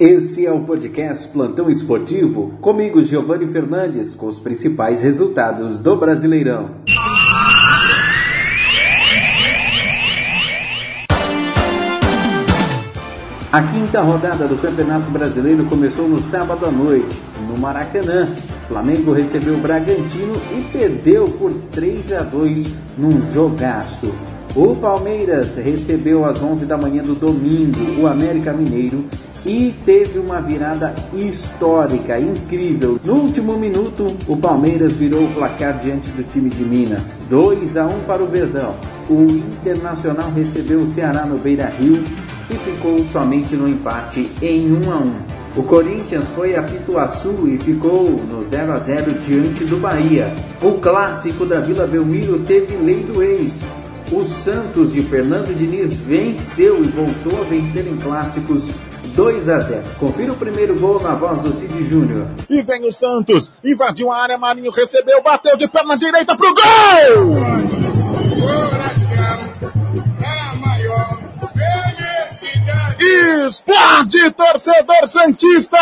Esse 0.00 0.46
é 0.46 0.52
o 0.52 0.60
podcast 0.60 1.26
Plantão 1.26 1.68
Esportivo, 1.68 2.52
comigo 2.60 3.02
Giovanni 3.02 3.48
Fernandes, 3.48 4.14
com 4.14 4.26
os 4.26 4.38
principais 4.38 5.02
resultados 5.02 5.80
do 5.80 5.96
Brasileirão. 5.96 6.70
A 13.50 13.60
quinta 13.60 14.00
rodada 14.00 14.46
do 14.46 14.56
Campeonato 14.56 15.10
Brasileiro 15.10 15.64
começou 15.64 16.08
no 16.08 16.20
sábado 16.20 16.64
à 16.64 16.70
noite, 16.70 17.20
no 17.48 17.58
Maracanã. 17.58 18.24
Flamengo 18.68 19.10
recebeu 19.10 19.54
o 19.54 19.60
Bragantino 19.60 20.34
e 20.56 20.62
perdeu 20.70 21.24
por 21.24 21.52
3 21.72 22.12
a 22.12 22.22
2 22.22 22.66
num 22.96 23.32
jogaço. 23.32 24.14
O 24.54 24.76
Palmeiras 24.76 25.56
recebeu 25.56 26.24
às 26.24 26.40
11 26.40 26.66
da 26.66 26.76
manhã 26.76 27.02
do 27.02 27.16
domingo 27.16 28.00
o 28.00 28.06
América 28.06 28.52
Mineiro 28.52 29.04
e 29.44 29.74
teve 29.84 30.18
uma 30.18 30.40
virada 30.40 30.94
histórica, 31.14 32.18
incrível. 32.18 32.98
No 33.04 33.14
último 33.14 33.56
minuto, 33.58 34.06
o 34.26 34.36
Palmeiras 34.36 34.92
virou 34.92 35.24
o 35.24 35.32
placar 35.34 35.78
diante 35.78 36.10
do 36.10 36.22
time 36.22 36.50
de 36.50 36.64
Minas, 36.64 37.02
2 37.30 37.76
a 37.76 37.86
1 37.86 38.00
para 38.06 38.22
o 38.22 38.26
Verdão. 38.26 38.74
O 39.08 39.22
Internacional 39.22 40.30
recebeu 40.34 40.80
o 40.80 40.86
Ceará 40.86 41.24
no 41.24 41.38
Beira-Rio 41.38 42.02
e 42.50 42.54
ficou 42.54 42.98
somente 43.12 43.56
no 43.56 43.68
empate 43.68 44.30
em 44.42 44.72
1 44.72 44.92
a 44.92 44.96
1. 44.96 45.38
O 45.56 45.62
Corinthians 45.62 46.24
foi 46.36 46.54
a 46.54 46.62
Pituaçu 46.62 47.48
e 47.48 47.58
ficou 47.58 48.10
no 48.10 48.46
0 48.46 48.72
a 48.72 48.78
0 48.78 49.12
diante 49.26 49.64
do 49.64 49.76
Bahia. 49.78 50.32
O 50.62 50.72
clássico 50.72 51.44
da 51.44 51.60
Vila 51.60 51.86
Belmiro 51.86 52.38
teve 52.40 52.76
lei 52.76 53.02
do 53.02 53.22
ex. 53.22 53.62
O 54.12 54.24
Santos 54.24 54.92
de 54.92 55.02
Fernando 55.02 55.54
Diniz 55.56 55.94
venceu 55.94 56.82
e 56.82 56.88
voltou 56.88 57.40
a 57.40 57.44
vencer 57.44 57.86
em 57.86 57.96
clássicos 57.96 58.70
2 59.18 59.48
a 59.48 59.58
0. 59.58 59.82
Confira 59.98 60.32
o 60.32 60.36
primeiro 60.36 60.78
gol 60.78 61.02
na 61.02 61.16
voz 61.16 61.40
do 61.40 61.52
Cid 61.52 61.82
Júnior. 61.82 62.28
E 62.48 62.62
vem 62.62 62.86
o 62.86 62.92
Santos, 62.92 63.50
invadiu 63.64 64.12
a 64.12 64.22
área, 64.22 64.38
Marinho 64.38 64.70
recebeu, 64.70 65.20
bateu 65.20 65.56
de 65.56 65.66
perna 65.66 65.98
direita 65.98 66.36
pro 66.36 66.54
gol! 66.54 67.32
Explode, 73.44 74.30
torcedor 74.30 75.08
Santista! 75.08 75.78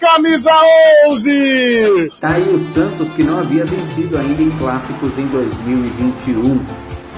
Camisa 0.00 0.50
11! 1.08 2.12
Tá 2.20 2.30
aí 2.30 2.54
o 2.54 2.60
Santos 2.60 3.12
que 3.12 3.22
não 3.22 3.38
havia 3.38 3.64
vencido 3.64 4.16
ainda 4.16 4.42
em 4.42 4.50
clássicos 4.58 5.18
em 5.18 5.26
2021. 5.26 6.60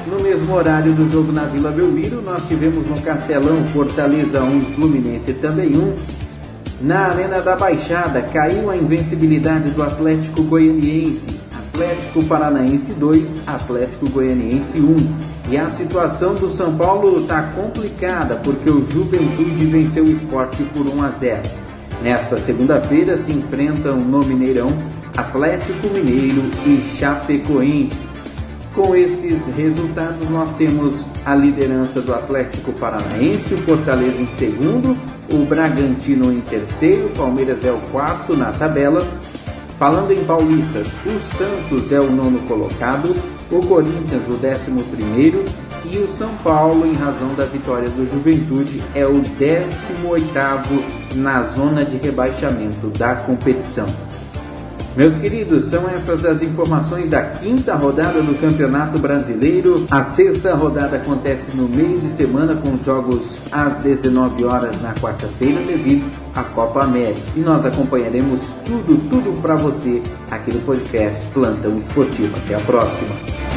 No 0.07 0.21
mesmo 0.21 0.55
horário 0.55 0.93
do 0.93 1.09
jogo 1.09 1.33
na 1.33 1.45
Vila 1.45 1.71
Belmiro, 1.71 2.21
nós 2.23 2.47
tivemos 2.49 2.87
no 2.87 3.01
Castelão 3.01 3.65
Fortaleza 3.73 4.43
1, 4.43 4.75
Fluminense 4.75 5.33
também 5.35 5.77
1. 5.77 5.95
Na 6.83 7.07
Arena 7.07 7.41
da 7.41 7.55
Baixada 7.55 8.21
caiu 8.23 8.69
a 8.69 8.77
invencibilidade 8.77 9.71
do 9.71 9.83
Atlético 9.83 10.43
Goianiense. 10.43 11.42
Atlético 11.73 12.23
Paranaense 12.25 12.93
2, 12.93 13.33
Atlético 13.47 14.11
Goianiense 14.11 14.79
1. 14.79 15.51
E 15.51 15.57
a 15.57 15.71
situação 15.71 16.35
do 16.35 16.55
São 16.55 16.77
Paulo 16.77 17.21
está 17.21 17.45
complicada 17.45 18.37
porque 18.37 18.71
o 18.71 18.87
Juventude 18.91 19.67
venceu 19.67 20.05
o 20.05 20.11
esporte 20.11 20.63
por 20.65 20.87
1 20.87 21.03
a 21.03 21.09
0. 21.09 21.41
Nesta 22.03 22.37
segunda-feira 22.37 23.17
se 23.17 23.33
enfrentam 23.33 23.97
no 23.97 24.21
Mineirão 24.21 24.71
Atlético 25.17 25.89
Mineiro 25.89 26.43
e 26.67 26.79
Chapecoense. 26.99 28.07
Com 28.75 28.95
esses 28.95 29.47
resultados, 29.57 30.29
nós 30.29 30.51
temos 30.57 31.05
a 31.25 31.35
liderança 31.35 32.01
do 32.03 32.15
Atlético 32.15 32.73
Paranaense, 32.73 33.55
o 33.55 33.59
Fortaleza 33.59 34.21
em 34.21 34.29
segundo, 34.29 34.97
o 35.33 35.45
Bragantino 35.47 36.33
em 36.33 36.41
terceiro, 36.41 37.07
o 37.07 37.11
Palmeiras 37.11 37.65
é 37.65 37.73
o 37.73 37.79
quarto 37.91 38.37
na 38.37 38.51
tabela. 38.53 39.07
Falando 39.83 40.13
em 40.13 40.25
paulistas, 40.25 40.87
o 41.05 41.19
Santos 41.37 41.91
é 41.91 41.99
o 41.99 42.09
nono 42.09 42.39
colocado, 42.47 43.13
o 43.51 43.67
Corinthians 43.67 44.23
o 44.29 44.35
décimo 44.35 44.81
primeiro 44.85 45.45
e 45.85 45.99
o 45.99 46.07
São 46.07 46.33
Paulo, 46.37 46.87
em 46.87 46.93
razão 46.93 47.35
da 47.35 47.47
vitória 47.47 47.91
do 47.91 48.09
Juventude, 48.09 48.81
é 48.95 49.05
o 49.05 49.21
18º 49.21 51.17
na 51.17 51.43
zona 51.43 51.85
de 51.85 51.97
rebaixamento 51.97 52.91
da 52.97 53.17
competição. 53.17 53.87
Meus 54.95 55.17
queridos, 55.17 55.67
são 55.67 55.89
essas 55.89 56.23
as 56.25 56.43
informações 56.43 57.09
da 57.09 57.23
quinta 57.23 57.75
rodada 57.75 58.21
do 58.21 58.39
Campeonato 58.39 58.99
Brasileiro. 58.99 59.87
A 59.91 60.05
sexta 60.05 60.55
rodada 60.55 60.97
acontece 60.97 61.57
no 61.57 61.67
meio 61.67 61.99
de 61.99 62.09
semana 62.09 62.55
com 62.55 62.77
jogos 62.85 63.41
às 63.51 63.77
19 63.77 64.45
horas 64.45 64.81
na 64.83 64.93
quarta-feira 64.95 65.63
devido 65.63 66.05
à 66.35 66.43
Copa 66.43 66.85
América. 66.85 67.21
E 67.35 67.41
nós 67.41 67.65
acompanharemos 67.65 68.43
tudo, 68.67 69.09
tudo 69.09 69.41
para 69.41 69.55
você 69.55 70.03
aqui 70.31 70.53
no 70.53 70.61
podcast 70.61 71.27
Plantão 71.29 71.79
Esportivo. 71.79 72.37
Até 72.37 72.55
a 72.55 72.61
próxima. 72.61 73.52